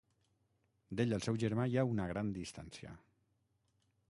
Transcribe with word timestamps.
D'ell 1.01 1.13
al 1.17 1.25
seu 1.27 1.37
germà 1.45 1.67
hi 1.73 1.77
ha 1.83 1.87
una 1.93 2.09
gran 2.15 2.35
distància. 2.39 2.97